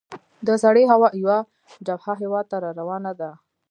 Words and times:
د 0.47 0.49
سړې 0.63 0.83
هوا 0.91 1.09
یوه 1.21 1.37
جبهه 1.87 2.13
هیواد 2.21 2.45
ته 2.51 2.57
را 2.63 2.71
روانه 2.79 3.11
ده. 3.19 3.31